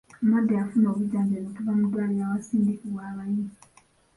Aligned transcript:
Omulwadde 0.21 0.53
yafuna 0.59 0.87
obujjanjabi 0.89 1.45
okuva 1.49 1.71
mu 1.77 1.83
ddwaliro 1.87 2.23
awasindikibwa 2.27 3.01
abayi 3.11 3.43